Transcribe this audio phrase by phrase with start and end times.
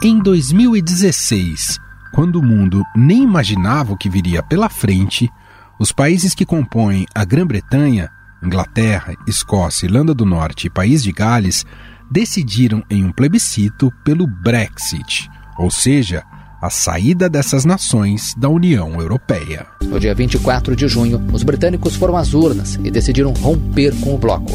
[0.00, 1.80] Em 2016,
[2.12, 5.28] quando o mundo nem imaginava o que viria pela frente,
[5.76, 8.08] os países que compõem a Grã-Bretanha,
[8.40, 11.66] Inglaterra, Escócia, Irlanda do Norte e País de Gales
[12.08, 16.22] decidiram em um plebiscito pelo Brexit, ou seja,
[16.62, 19.66] a saída dessas nações da União Europeia.
[19.82, 24.18] No dia 24 de junho, os britânicos foram às urnas e decidiram romper com o
[24.18, 24.52] bloco.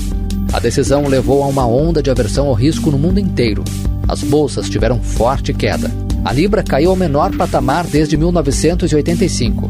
[0.54, 3.64] A decisão levou a uma onda de aversão ao risco no mundo inteiro.
[4.08, 5.90] As bolsas tiveram forte queda.
[6.24, 9.68] A libra caiu ao menor patamar desde 1985.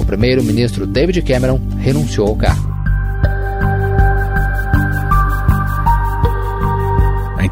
[0.00, 2.73] O primeiro-ministro David Cameron renunciou ao cargo.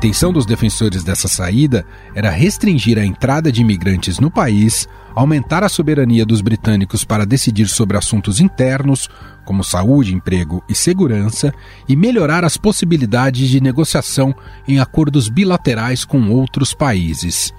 [0.02, 5.69] Intenção dos defensores dessa saída era restringir a entrada de imigrantes no país, aumentar a
[5.69, 9.09] soberania dos britânicos para decidir sobre assuntos internos,
[9.45, 11.55] como saúde, emprego e segurança,
[11.88, 14.34] e melhorar as possibilidades de negociação
[14.66, 17.55] em acordos bilaterais com outros países.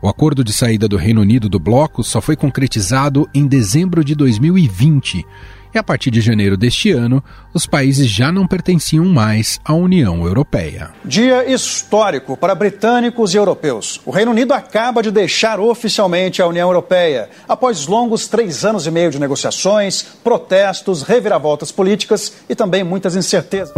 [0.00, 4.14] O acordo de saída do Reino Unido do bloco só foi concretizado em dezembro de
[4.14, 5.26] 2020
[5.74, 10.24] e a partir de janeiro deste ano, os países já não pertenciam mais à União
[10.24, 10.90] Europeia.
[11.04, 14.00] Dia histórico para britânicos e europeus.
[14.04, 18.90] O Reino Unido acaba de deixar oficialmente a União Europeia, após longos três anos e
[18.90, 23.74] meio de negociações, protestos, reviravoltas políticas e também muitas incertezas.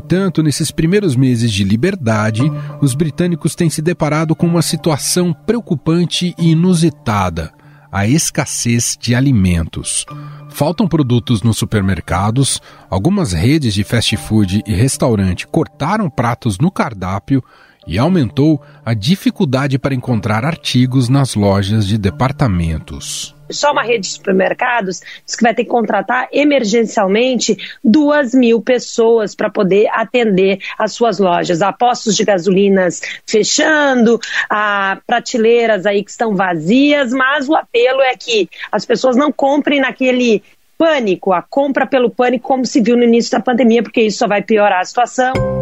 [0.00, 2.42] Entanto, nesses primeiros meses de liberdade,
[2.80, 7.52] os britânicos têm se deparado com uma situação preocupante e inusitada:
[7.92, 10.06] a escassez de alimentos.
[10.48, 17.44] Faltam produtos nos supermercados, algumas redes de fast food e restaurante cortaram pratos no cardápio
[17.86, 24.14] e aumentou a dificuldade para encontrar artigos nas lojas de departamentos só uma rede de
[24.14, 30.92] supermercados diz que vai ter que contratar emergencialmente duas mil pessoas para poder atender as
[30.92, 31.62] suas lojas.
[31.62, 38.16] Há postos de gasolinas fechando, há prateleiras aí que estão vazias, mas o apelo é
[38.16, 40.42] que as pessoas não comprem naquele
[40.78, 44.26] pânico, a compra pelo pânico, como se viu no início da pandemia, porque isso só
[44.26, 45.59] vai piorar a situação.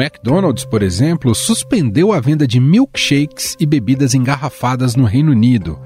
[0.00, 5.78] McDonald's, por exemplo, suspendeu a venda de milkshakes e bebidas engarrafadas no Reino Unido.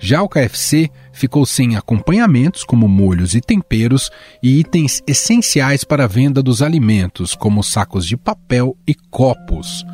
[0.00, 4.10] Já o KFC ficou sem acompanhamentos, como molhos e temperos,
[4.42, 9.86] e itens essenciais para a venda dos alimentos, como sacos de papel e copos.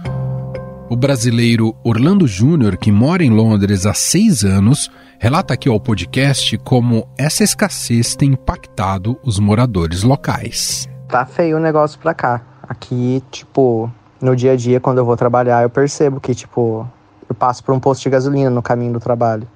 [0.88, 6.56] O brasileiro Orlando Júnior, que mora em Londres há seis anos, relata aqui ao podcast
[6.58, 10.88] como essa escassez tem impactado os moradores locais.
[11.08, 12.56] Tá feio o negócio pra cá.
[12.69, 13.91] Aqui, tipo,
[14.21, 16.87] no dia a dia, quando eu vou trabalhar, eu percebo que, tipo,
[17.28, 19.47] eu passo por um posto de gasolina no caminho do trabalho.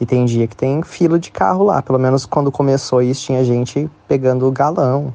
[0.00, 1.80] E tem dia que tem fila de carro lá.
[1.80, 5.14] Pelo menos quando começou isso, tinha gente pegando galão.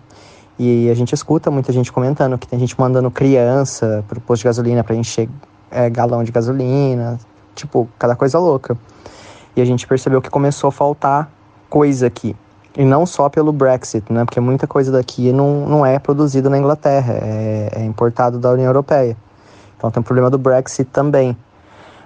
[0.58, 4.46] E a gente escuta muita gente comentando que tem gente mandando criança pro posto de
[4.46, 5.30] gasolina para encher
[5.70, 7.20] é, galão de gasolina.
[7.54, 8.78] Tipo, cada coisa louca.
[9.56, 11.30] E a gente percebeu que começou a faltar
[11.70, 12.36] coisa aqui.
[12.78, 14.24] E não só pelo Brexit, né?
[14.24, 18.68] Porque muita coisa daqui não, não é produzida na Inglaterra, é, é importado da União
[18.68, 19.18] Europeia.
[19.76, 21.36] Então tem o problema do Brexit também.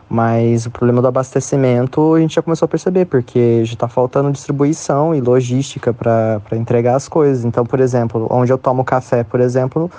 [0.09, 4.31] Mas o problema do abastecimento a gente já começou a perceber, porque já está faltando
[4.31, 7.43] distribuição e logística para entregar as coisas.
[7.43, 9.91] Então, por exemplo, onde eu tomo café, por exemplo,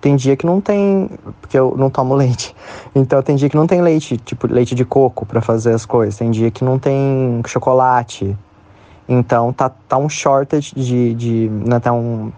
[0.00, 1.10] tem dia que não tem,
[1.40, 2.54] porque eu não tomo leite.
[2.94, 6.16] Então tem dia que não tem leite, tipo leite de coco para fazer as coisas.
[6.16, 8.36] Tem dia que não tem chocolate.
[9.10, 12.30] Então tá, tá um shortage de, de né, tá um,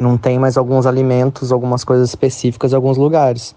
[0.00, 3.54] não tem mais alguns alimentos, algumas coisas específicas em alguns lugares.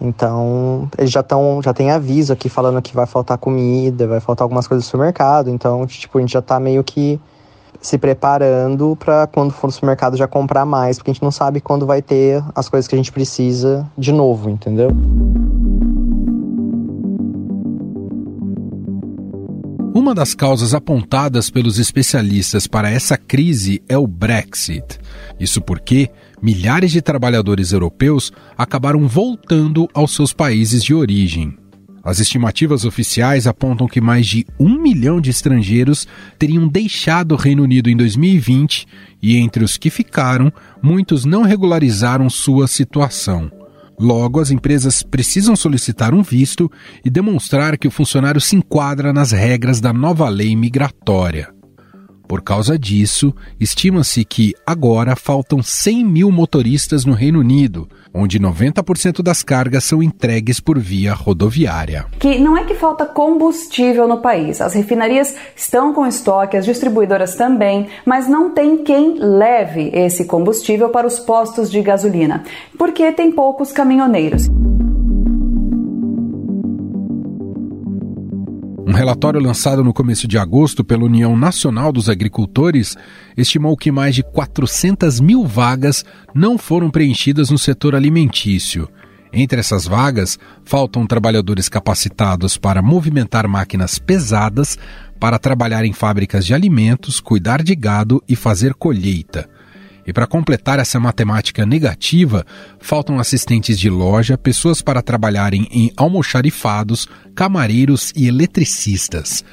[0.00, 4.44] Então, eles já estão, já tem aviso aqui falando que vai faltar comida, vai faltar
[4.44, 5.50] algumas coisas no supermercado.
[5.50, 7.20] Então, tipo, a gente já tá meio que
[7.80, 11.60] se preparando para quando for no supermercado já comprar mais, porque a gente não sabe
[11.60, 14.90] quando vai ter as coisas que a gente precisa de novo, entendeu?
[19.94, 24.98] Uma das causas apontadas pelos especialistas para essa crise é o Brexit.
[25.38, 26.08] Isso porque
[26.40, 31.58] milhares de trabalhadores europeus acabaram voltando aos seus países de origem.
[32.02, 36.08] As estimativas oficiais apontam que mais de um milhão de estrangeiros
[36.38, 38.86] teriam deixado o Reino Unido em 2020
[39.22, 40.50] e, entre os que ficaram,
[40.82, 43.61] muitos não regularizaram sua situação.
[43.98, 46.70] Logo, as empresas precisam solicitar um visto
[47.04, 51.52] e demonstrar que o funcionário se enquadra nas regras da nova lei migratória.
[52.32, 59.22] Por causa disso, estima-se que agora faltam 100 mil motoristas no Reino Unido, onde 90%
[59.22, 62.06] das cargas são entregues por via rodoviária.
[62.18, 64.62] Que não é que falta combustível no país.
[64.62, 70.88] As refinarias estão com estoque, as distribuidoras também, mas não tem quem leve esse combustível
[70.88, 72.44] para os postos de gasolina,
[72.78, 74.48] porque tem poucos caminhoneiros.
[78.92, 82.94] Um relatório lançado no começo de agosto pela União Nacional dos Agricultores
[83.34, 86.04] estimou que mais de 400 mil vagas
[86.34, 88.86] não foram preenchidas no setor alimentício.
[89.32, 94.78] Entre essas vagas, faltam trabalhadores capacitados para movimentar máquinas pesadas,
[95.18, 99.48] para trabalhar em fábricas de alimentos, cuidar de gado e fazer colheita.
[100.06, 102.44] E para completar essa matemática negativa,
[102.80, 109.44] faltam assistentes de loja, pessoas para trabalharem em almoxarifados, camareiros e eletricistas.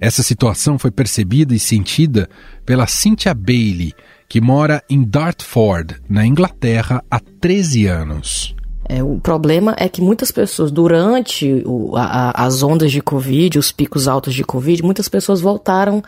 [0.00, 2.28] Essa situação foi percebida e sentida
[2.66, 3.92] pela Cynthia Bailey,
[4.28, 8.54] que mora em Dartford, na Inglaterra, há 13 anos.
[8.88, 13.72] É, o problema é que muitas pessoas, durante o, a, as ondas de Covid, os
[13.72, 16.02] picos altos de Covid, muitas pessoas voltaram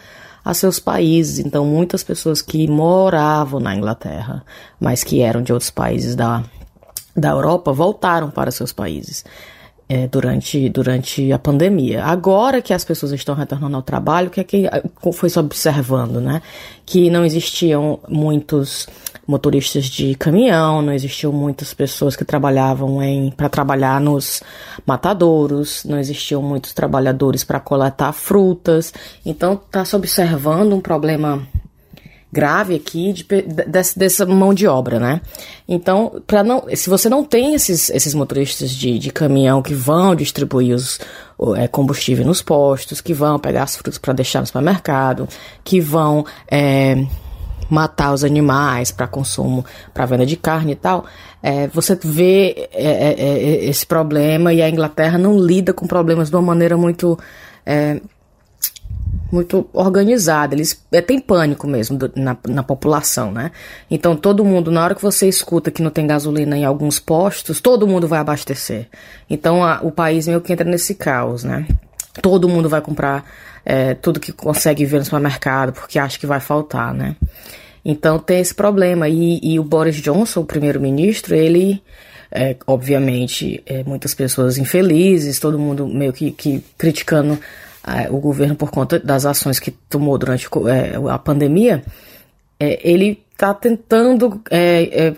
[0.46, 1.40] a seus países.
[1.40, 4.44] Então, muitas pessoas que moravam na Inglaterra,
[4.78, 6.44] mas que eram de outros países da,
[7.16, 9.24] da Europa, voltaram para seus países.
[9.88, 12.04] É, durante, durante a pandemia.
[12.04, 14.68] Agora que as pessoas estão retornando ao trabalho, o que é que
[15.12, 16.42] foi se observando, né?
[16.84, 18.88] Que não existiam muitos
[19.26, 24.42] motoristas de caminhão, não existiam muitas pessoas que trabalhavam em para trabalhar nos
[24.86, 28.92] matadouros, não existiam muitos trabalhadores para coletar frutas.
[29.24, 31.46] Então está se observando um problema
[32.32, 33.64] grave aqui de, de,
[33.96, 35.20] dessa mão de obra, né?
[35.66, 40.14] Então, para não, se você não tem esses, esses motoristas de, de caminhão que vão
[40.14, 41.00] distribuir os
[41.56, 45.28] é, combustível nos postos, que vão pegar as frutas para deixar no supermercado,
[45.64, 47.06] que vão é,
[47.68, 51.04] matar os animais para consumo, para venda de carne e tal,
[51.42, 56.30] é, você vê é, é, é, esse problema e a Inglaterra não lida com problemas
[56.30, 57.18] de uma maneira muito
[57.64, 58.00] é,
[59.30, 60.54] muito organizada.
[60.54, 63.50] Eles é, tem pânico mesmo do, na, na população, né?
[63.90, 67.60] Então todo mundo, na hora que você escuta que não tem gasolina em alguns postos,
[67.60, 68.88] todo mundo vai abastecer.
[69.28, 71.66] Então a, o país meio que entra nesse caos, né?
[72.22, 73.24] Todo mundo vai comprar
[73.64, 77.16] é, tudo que consegue ver no supermercado porque acha que vai faltar, né?
[77.84, 79.08] Então tem esse problema.
[79.08, 81.82] E, e o Boris Johnson, o primeiro-ministro, ele,
[82.30, 87.38] é, obviamente, é, muitas pessoas infelizes, todo mundo meio que, que criticando
[87.86, 91.84] é, o governo por conta das ações que tomou durante é, a pandemia,
[92.58, 95.14] é, ele está tentando é, é,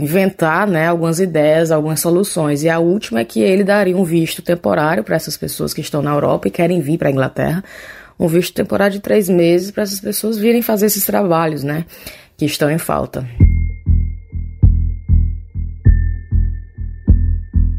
[0.00, 2.62] inventar né, algumas ideias, algumas soluções.
[2.62, 6.02] E a última é que ele daria um visto temporário para essas pessoas que estão
[6.02, 7.64] na Europa e querem vir para a Inglaterra,
[8.18, 11.84] um visto temporário de três meses para essas pessoas virem fazer esses trabalhos, né,
[12.36, 13.26] que estão em falta.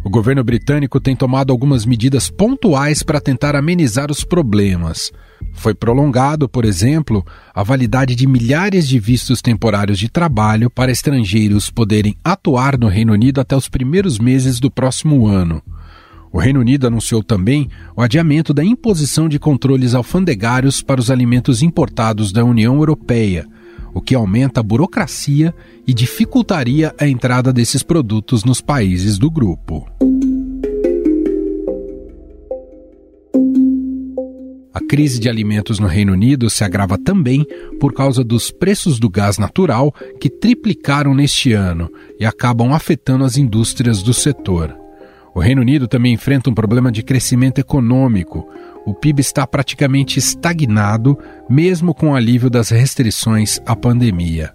[0.03, 5.11] O governo britânico tem tomado algumas medidas pontuais para tentar amenizar os problemas.
[5.53, 11.69] Foi prolongado, por exemplo, a validade de milhares de vistos temporários de trabalho para estrangeiros
[11.69, 15.61] poderem atuar no Reino Unido até os primeiros meses do próximo ano.
[16.31, 21.61] O Reino Unido anunciou também o adiamento da imposição de controles alfandegários para os alimentos
[21.61, 23.45] importados da União Europeia,
[23.93, 25.53] o que aumenta a burocracia
[25.85, 29.85] e dificultaria a entrada desses produtos nos países do grupo.
[34.73, 37.45] A crise de alimentos no Reino Unido se agrava também
[37.79, 43.35] por causa dos preços do gás natural que triplicaram neste ano e acabam afetando as
[43.35, 44.73] indústrias do setor.
[45.35, 48.47] O Reino Unido também enfrenta um problema de crescimento econômico.
[48.85, 51.17] O PIB está praticamente estagnado,
[51.49, 54.53] mesmo com o alívio das restrições à pandemia.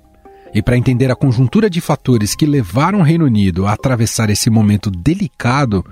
[0.55, 4.49] E para entender a conjuntura de fatores que levaram o Reino Unido a atravessar esse
[4.49, 5.85] momento delicado,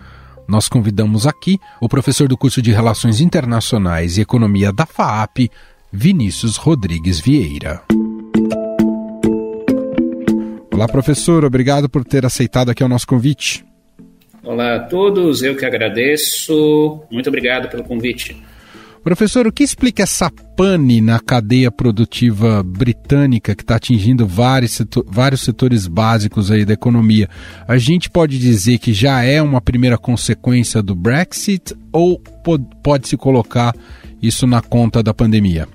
[0.47, 5.51] nós convidamos aqui o professor do curso de Relações Internacionais e Economia da FAAP,
[5.93, 7.83] Vinícius Rodrigues Vieira.
[10.73, 13.65] Olá, professor, obrigado por ter aceitado aqui o nosso convite.
[14.43, 17.03] Olá a todos, eu que agradeço.
[17.11, 18.37] Muito obrigado pelo convite.
[19.05, 25.05] Professor, o que explica essa pane na cadeia produtiva britânica que está atingindo vários, setor,
[25.07, 27.29] vários setores básicos aí da economia?
[27.69, 32.19] A gente pode dizer que já é uma primeira consequência do Brexit ou
[32.83, 33.75] pode-se colocar
[34.23, 35.69] isso na conta da pandemia?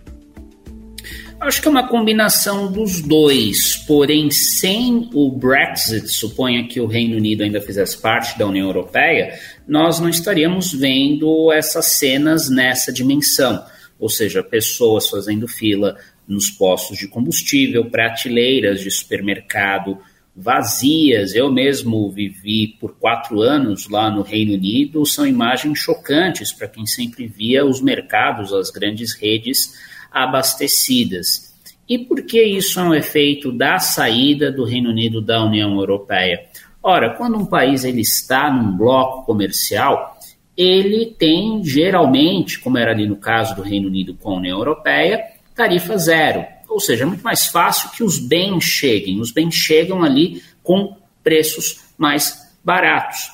[1.39, 7.15] Acho que é uma combinação dos dois, porém, sem o Brexit, suponha que o Reino
[7.15, 13.63] Unido ainda fizesse parte da União Europeia, nós não estaríamos vendo essas cenas nessa dimensão.
[13.98, 19.98] ou seja, pessoas fazendo fila nos postos de combustível, prateleiras de supermercado
[20.34, 21.36] vazias.
[21.36, 26.86] Eu mesmo vivi por quatro anos lá no Reino Unido, são imagens chocantes para quem
[26.86, 29.74] sempre via os mercados, as grandes redes
[30.11, 31.53] abastecidas.
[31.87, 36.45] E por que isso é um efeito da saída do Reino Unido da União Europeia?
[36.81, 40.17] Ora, quando um país ele está num bloco comercial,
[40.55, 45.23] ele tem geralmente, como era ali no caso do Reino Unido com a União Europeia,
[45.55, 46.45] tarifa zero.
[46.67, 49.19] Ou seja, é muito mais fácil que os bens cheguem.
[49.19, 53.31] Os bens chegam ali com preços mais baratos.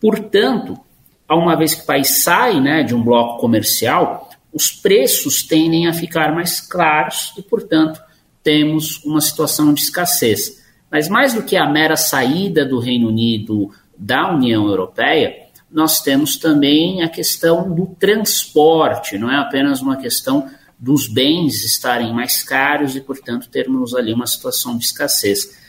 [0.00, 0.78] Portanto,
[1.28, 5.92] uma vez que o país sai né, de um bloco comercial, os preços tendem a
[5.92, 8.00] ficar mais claros e, portanto,
[8.40, 10.62] temos uma situação de escassez.
[10.88, 15.34] Mas mais do que a mera saída do Reino Unido da União Europeia,
[15.68, 22.12] nós temos também a questão do transporte, não é apenas uma questão dos bens estarem
[22.12, 25.63] mais caros e, portanto, termos ali uma situação de escassez.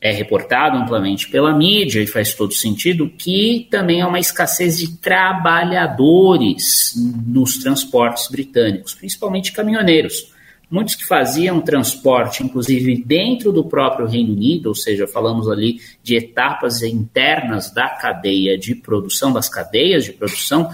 [0.00, 4.96] É reportado amplamente pela mídia e faz todo sentido que também há uma escassez de
[4.96, 6.94] trabalhadores
[7.26, 10.32] nos transportes britânicos, principalmente caminhoneiros.
[10.70, 16.14] Muitos que faziam transporte, inclusive dentro do próprio Reino Unido, ou seja, falamos ali de
[16.14, 20.70] etapas internas da cadeia de produção, das cadeias de produção,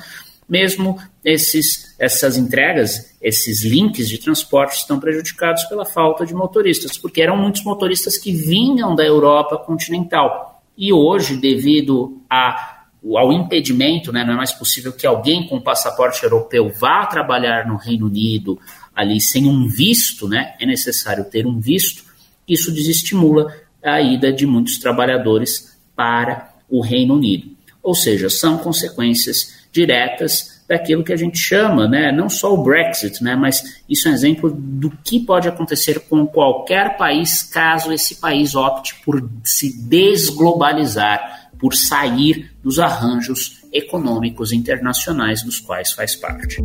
[0.49, 7.21] mesmo esses, essas entregas, esses links de transporte estão prejudicados pela falta de motoristas, porque
[7.21, 10.63] eram muitos motoristas que vinham da Europa continental.
[10.79, 12.85] E hoje, devido a,
[13.17, 17.77] ao impedimento, né, não é mais possível que alguém com passaporte europeu vá trabalhar no
[17.77, 18.59] Reino Unido
[18.95, 22.05] ali sem um visto, né, é necessário ter um visto,
[22.49, 27.51] isso desestimula a ida de muitos trabalhadores para o Reino Unido.
[27.83, 33.23] Ou seja, são consequências diretas daquilo que a gente chama, né, não só o Brexit,
[33.23, 38.17] né, mas isso é um exemplo do que pode acontecer com qualquer país caso esse
[38.17, 46.61] país opte por se desglobalizar, por sair dos arranjos econômicos internacionais dos quais faz parte.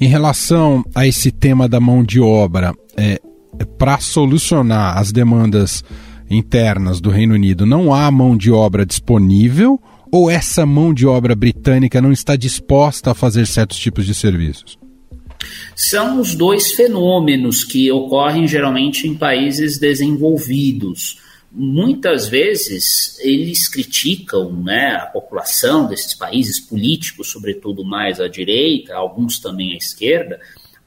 [0.00, 3.20] Em relação a esse tema da mão de obra, é,
[3.76, 5.82] para solucionar as demandas
[6.30, 9.80] internas do Reino Unido não há mão de obra disponível
[10.10, 14.78] ou essa mão de obra britânica não está disposta a fazer certos tipos de serviços?
[15.74, 21.20] São os dois fenômenos que ocorrem geralmente em países desenvolvidos.
[21.50, 29.38] Muitas vezes eles criticam né, a população desses países políticos, sobretudo mais à direita, alguns
[29.38, 30.40] também à esquerda,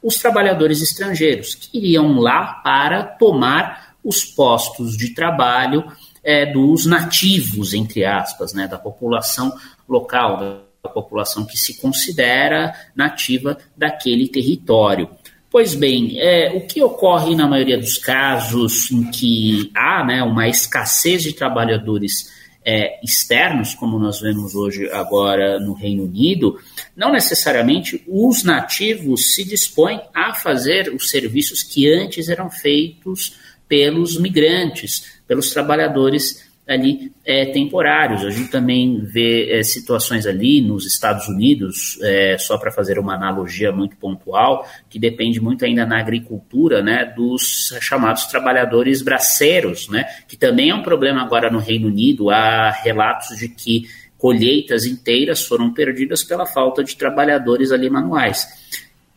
[0.04, 5.84] os trabalhadores estrangeiros que iriam lá para tomar os postos de trabalho
[6.24, 9.54] é, dos nativos, entre aspas, né, da população
[9.88, 10.38] local,
[10.84, 15.10] da população que se considera nativa daquele território.
[15.50, 20.48] Pois bem, é, o que ocorre na maioria dos casos em que há né, uma
[20.48, 22.32] escassez de trabalhadores
[22.64, 26.60] é, externos, como nós vemos hoje agora no Reino Unido,
[26.96, 33.36] não necessariamente os nativos se dispõem a fazer os serviços que antes eram feitos
[33.72, 38.26] pelos migrantes, pelos trabalhadores ali é, temporários.
[38.26, 43.16] A gente também vê é, situações ali nos Estados Unidos, é, só para fazer uma
[43.16, 50.04] analogia muito pontual, que depende muito ainda na agricultura, né, dos chamados trabalhadores braceiros, né,
[50.28, 52.30] que também é um problema agora no Reino Unido.
[52.30, 53.86] Há relatos de que
[54.18, 58.46] colheitas inteiras foram perdidas pela falta de trabalhadores ali manuais.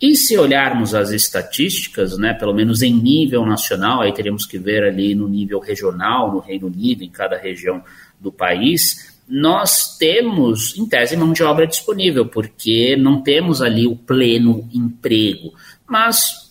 [0.06, 4.84] E se olharmos as estatísticas, né, pelo menos em nível nacional, aí teríamos que ver
[4.84, 7.82] ali no nível regional, no Reino Unido, em cada região
[8.20, 13.96] do país, nós temos, em tese, mão de obra disponível, porque não temos ali o
[13.96, 15.54] pleno emprego.
[15.88, 16.43] Mas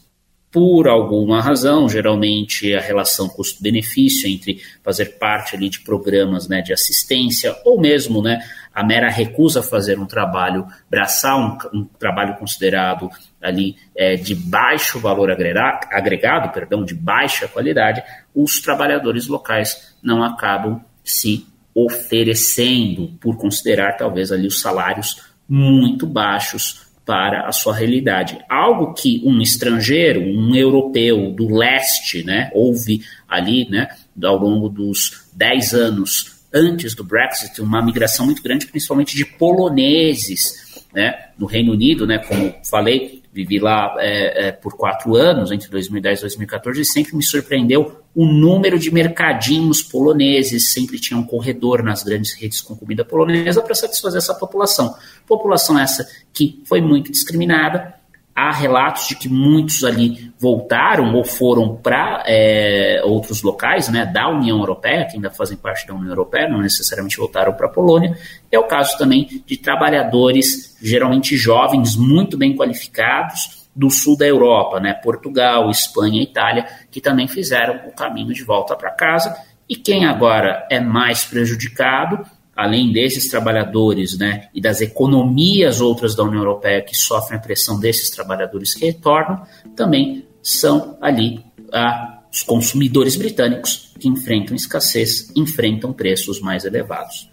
[0.54, 6.72] por alguma razão, geralmente a relação custo-benefício entre fazer parte ali de programas né, de
[6.72, 8.40] assistência ou mesmo né,
[8.72, 13.10] a mera recusa a fazer um trabalho braçal, um, um trabalho considerado
[13.42, 18.04] ali é, de baixo valor agregado, agregado, perdão, de baixa qualidade,
[18.36, 25.20] os trabalhadores locais não acabam se oferecendo por considerar talvez ali os salários
[25.50, 28.40] muito baixos para a sua realidade.
[28.50, 33.90] Algo que um estrangeiro, um europeu do leste, né, houve ali, né,
[34.24, 40.73] ao longo dos 10 anos antes do Brexit, uma migração muito grande, principalmente de poloneses,
[40.94, 45.70] né, no Reino Unido, né, como falei, vivi lá é, é, por quatro anos, entre
[45.70, 51.24] 2010 e 2014, e sempre me surpreendeu o número de mercadinhos poloneses, sempre tinha um
[51.24, 54.96] corredor nas grandes redes com comida polonesa para satisfazer essa população.
[55.26, 57.96] População essa que foi muito discriminada,
[58.36, 64.28] Há relatos de que muitos ali voltaram ou foram para é, outros locais né, da
[64.28, 68.18] União Europeia, que ainda fazem parte da União Europeia, não necessariamente voltaram para a Polônia.
[68.52, 74.80] É o caso também de trabalhadores, geralmente jovens, muito bem qualificados, do sul da Europa,
[74.80, 79.36] né, Portugal, Espanha e Itália, que também fizeram o caminho de volta para casa.
[79.68, 82.24] E quem agora é mais prejudicado
[82.56, 87.80] além desses trabalhadores né, e das economias outras da União Europeia que sofrem a pressão
[87.80, 89.42] desses trabalhadores que retornam,
[89.76, 97.30] também são ali ah, os consumidores britânicos que enfrentam escassez, enfrentam preços mais elevados.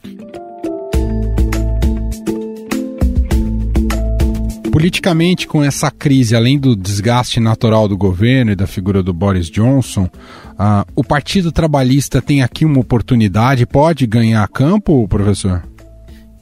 [4.80, 9.50] Politicamente, com essa crise, além do desgaste natural do governo e da figura do Boris
[9.50, 15.62] Johnson, uh, o Partido Trabalhista tem aqui uma oportunidade, pode ganhar campo, professor?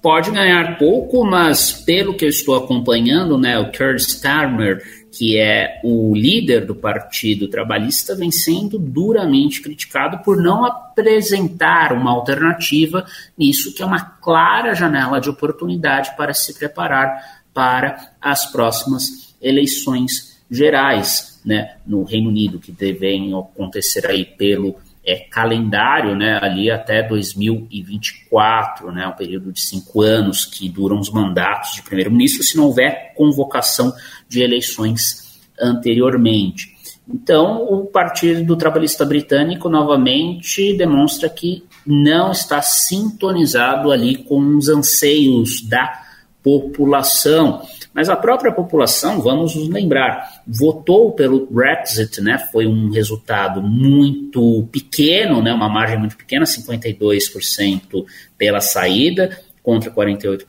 [0.00, 5.80] Pode ganhar pouco, mas pelo que eu estou acompanhando, né, o Keir Starmer, que é
[5.82, 13.04] o líder do Partido Trabalhista, vem sendo duramente criticado por não apresentar uma alternativa
[13.36, 20.40] nisso que é uma clara janela de oportunidade para se preparar para as próximas eleições
[20.48, 27.02] gerais né, no Reino Unido, que devem acontecer aí pelo é, calendário né, ali até
[27.02, 32.66] 2024, né, um período de cinco anos que duram os mandatos de primeiro-ministro, se não
[32.66, 33.92] houver convocação
[34.28, 36.76] de eleições anteriormente.
[37.12, 45.66] Então, o Partido Trabalhista Britânico novamente demonstra que não está sintonizado ali com os anseios
[45.68, 46.06] da
[46.48, 47.62] população.
[47.92, 52.38] Mas a própria população, vamos nos lembrar, votou pelo Brexit, né?
[52.52, 55.52] Foi um resultado muito pequeno, né?
[55.52, 58.04] Uma margem muito pequena, 52%
[58.36, 60.46] pela saída contra 48%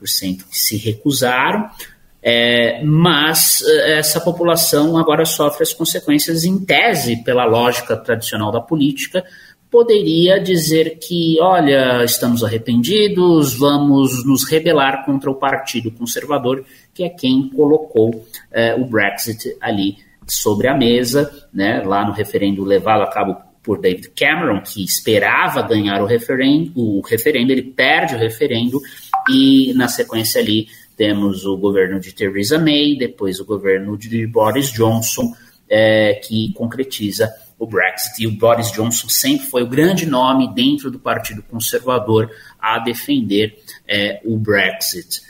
[0.50, 1.68] que se recusaram.
[2.22, 8.60] É, mas é, essa população agora sofre as consequências, em tese, pela lógica tradicional da
[8.60, 9.24] política,
[9.70, 17.08] poderia dizer que, olha, estamos arrependidos, vamos nos rebelar contra o Partido Conservador, que é
[17.08, 23.06] quem colocou é, o Brexit ali sobre a mesa, né, lá no referendo levado a
[23.06, 28.80] cabo por David Cameron, que esperava ganhar o referendo, o referendo, ele perde o referendo
[29.28, 34.72] e na sequência ali temos o governo de Theresa May, depois o governo de Boris
[34.72, 35.32] Johnson,
[35.68, 38.22] é, que concretiza o Brexit.
[38.22, 43.58] E o Boris Johnson sempre foi o grande nome dentro do Partido Conservador a defender
[43.86, 45.20] é, o Brexit.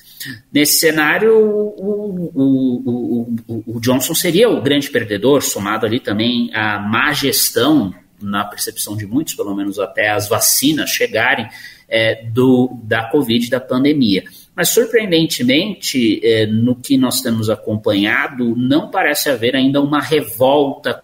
[0.53, 6.79] Nesse cenário, o, o, o, o, Johnson seria o grande perdedor, somado ali também à
[6.79, 11.49] má gestão, na percepção de muitos, pelo menos até as vacinas chegarem,
[11.89, 14.23] é, do, da Covid, da pandemia.
[14.55, 21.03] Mas, surpreendentemente, é, no que nós temos acompanhado, não parece haver ainda uma revolta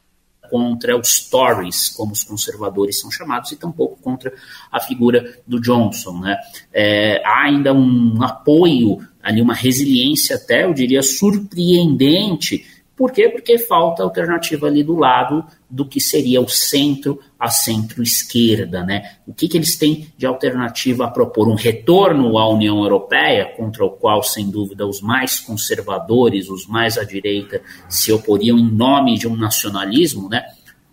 [0.48, 4.32] contra os Tories, como os conservadores são chamados, e tampouco contra
[4.70, 6.20] a figura do Johnson.
[6.20, 6.36] Né?
[6.72, 12.64] É, há ainda um apoio, ali uma resiliência até, eu diria, surpreendente
[12.96, 13.28] por quê?
[13.28, 18.82] Porque falta alternativa ali do lado do que seria o centro a centro-esquerda.
[18.82, 19.18] Né?
[19.26, 21.46] O que, que eles têm de alternativa a propor?
[21.46, 26.96] Um retorno à União Europeia, contra o qual, sem dúvida, os mais conservadores, os mais
[26.96, 30.46] à direita, se oporiam em nome de um nacionalismo, né?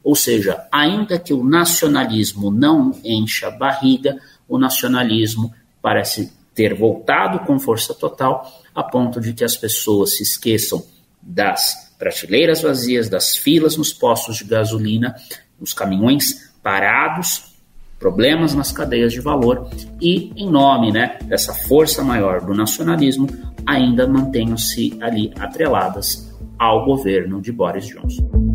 [0.03, 7.39] Ou seja, ainda que o nacionalismo não encha a barriga, o nacionalismo parece ter voltado
[7.45, 10.83] com força total, a ponto de que as pessoas se esqueçam
[11.21, 15.15] das prateleiras vazias, das filas nos postos de gasolina,
[15.59, 17.53] os caminhões parados,
[17.99, 19.69] problemas nas cadeias de valor
[20.01, 23.29] e, em nome né, dessa força maior do nacionalismo,
[23.65, 26.29] ainda mantenham-se ali atreladas
[26.59, 28.53] ao governo de Boris Johnson.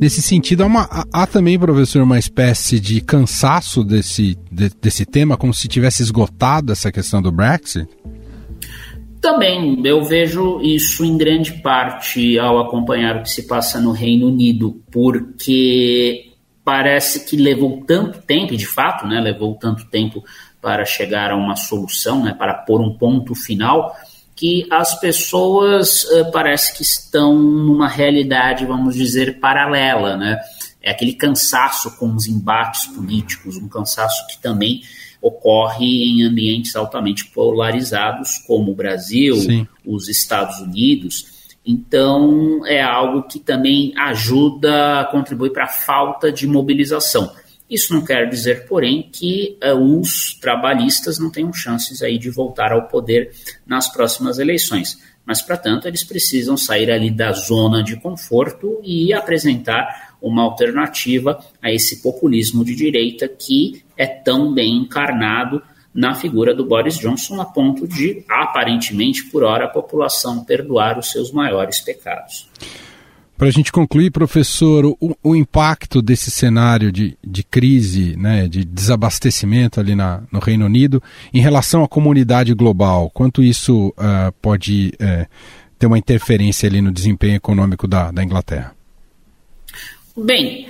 [0.00, 5.36] Nesse sentido, há, uma, há, também, professor, uma espécie de cansaço desse, de, desse tema,
[5.36, 7.88] como se tivesse esgotado essa questão do Brexit?
[9.26, 14.28] Também eu vejo isso em grande parte ao acompanhar o que se passa no Reino
[14.28, 16.30] Unido, porque
[16.64, 20.22] parece que levou tanto tempo, e de fato, né, levou tanto tempo
[20.62, 23.96] para chegar a uma solução, né, para pôr um ponto final,
[24.36, 30.38] que as pessoas uh, parece que estão numa realidade, vamos dizer, paralela, né?
[30.86, 34.82] é aquele cansaço com os embates políticos, um cansaço que também
[35.20, 39.66] ocorre em ambientes altamente polarizados, como o Brasil, Sim.
[39.84, 41.36] os Estados Unidos.
[41.64, 47.32] Então, é algo que também ajuda a contribuir para a falta de mobilização.
[47.68, 52.70] Isso não quer dizer, porém, que uh, os trabalhistas não tenham chances aí de voltar
[52.70, 53.32] ao poder
[53.66, 54.96] nas próximas eleições.
[55.24, 61.44] Mas, para tanto, eles precisam sair ali da zona de conforto e apresentar uma alternativa
[61.60, 65.62] a esse populismo de direita que é tão bem encarnado
[65.94, 71.10] na figura do Boris Johnson, a ponto de, aparentemente, por hora, a população perdoar os
[71.10, 72.48] seus maiores pecados.
[73.36, 78.64] Para a gente concluir, professor, o, o, impacto desse cenário de, de crise, né, de
[78.64, 81.02] desabastecimento ali na, no Reino Unido
[81.34, 85.26] em relação à comunidade global, quanto isso uh, pode uh,
[85.78, 88.74] ter uma interferência ali no desempenho econômico da, da Inglaterra?
[90.16, 90.66] Bem,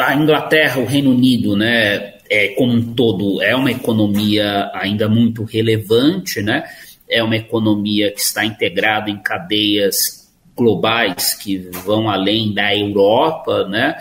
[0.00, 5.44] a Inglaterra, o Reino Unido, né, é, como um todo, é uma economia ainda muito
[5.44, 6.64] relevante, né?
[7.08, 13.96] É uma economia que está integrada em cadeias globais que vão além da Europa, né?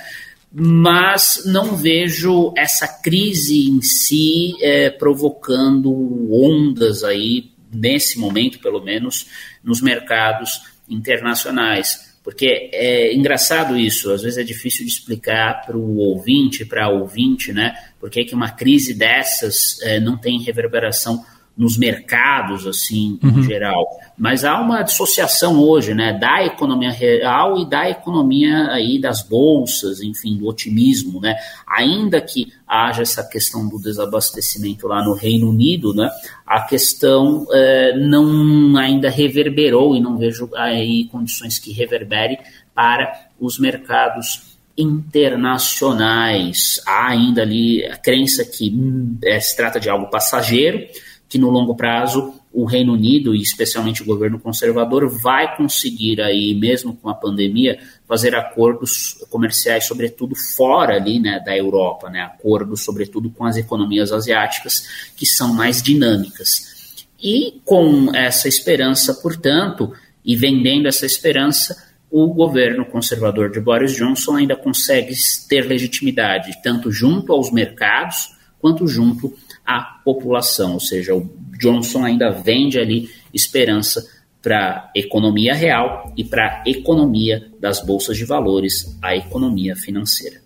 [0.52, 5.92] mas não vejo essa crise em si é, provocando
[6.32, 9.28] ondas aí, nesse momento pelo menos,
[9.64, 12.16] nos mercados internacionais.
[12.24, 16.90] Porque é engraçado isso, às vezes é difícil de explicar para o ouvinte, para a
[16.90, 17.76] ouvinte, né?
[18.00, 21.24] Porque que uma crise dessas é, não tem reverberação
[21.58, 23.40] nos mercados, assim, uhum.
[23.40, 23.88] em geral.
[24.16, 30.00] Mas há uma dissociação hoje, né, da economia real e da economia aí das bolsas,
[30.00, 31.36] enfim, do otimismo, né.
[31.68, 36.08] Ainda que haja essa questão do desabastecimento lá no Reino Unido, né,
[36.46, 42.38] a questão é, não ainda reverberou e não vejo aí condições que reverbere
[42.76, 46.82] para os mercados internacionais.
[46.86, 50.88] Há ainda ali a crença que hum, é, se trata de algo passageiro,
[51.28, 56.56] que no longo prazo o Reino Unido e especialmente o governo conservador vai conseguir aí,
[56.56, 62.84] mesmo com a pandemia, fazer acordos comerciais, sobretudo fora ali, né, da Europa, né, acordos
[62.84, 67.06] sobretudo com as economias asiáticas que são mais dinâmicas.
[67.22, 69.94] E com essa esperança, portanto,
[70.26, 71.76] e vendendo essa esperança,
[72.24, 75.14] o governo conservador de Boris Johnson ainda consegue
[75.48, 82.32] ter legitimidade tanto junto aos mercados quanto junto a população, ou seja, o Johnson ainda
[82.32, 84.04] vende ali esperança
[84.42, 90.42] para a economia real e para a economia das bolsas de valores, a economia financeira.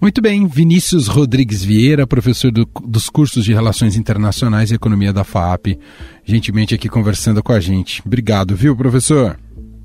[0.00, 5.24] Muito bem, Vinícius Rodrigues Vieira, professor do, dos cursos de Relações Internacionais e Economia da
[5.24, 5.78] FAP,
[6.24, 8.02] gentilmente aqui conversando com a gente.
[8.06, 9.36] Obrigado, viu, professor?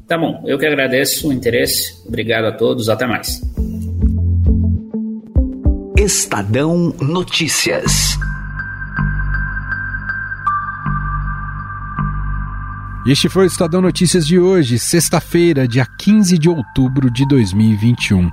[0.10, 2.02] Tá bom, eu que agradeço o interesse.
[2.08, 3.40] Obrigado a todos, até mais.
[5.96, 8.18] Estadão Notícias.
[13.06, 18.32] Este foi o Estadão Notícias de hoje, sexta-feira, dia 15 de outubro de 2021.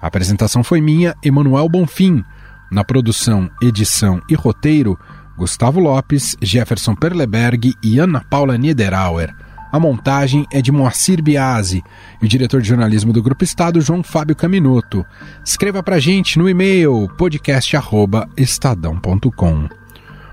[0.00, 2.24] A apresentação foi minha, Emanuel Bonfim.
[2.72, 4.98] Na produção, edição e roteiro,
[5.36, 9.34] Gustavo Lopes, Jefferson Perleberg e Ana Paula Niederauer.
[9.70, 11.84] A montagem é de Moacir Biasi
[12.20, 15.06] e o diretor de jornalismo do Grupo Estado, João Fábio Caminoto.
[15.44, 19.54] Escreva pra gente no e-mail podcast@estadão.com.
[19.54, 19.68] Um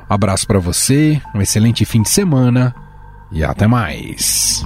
[0.09, 2.73] abraço para você, um excelente fim de semana
[3.31, 4.63] e até mais.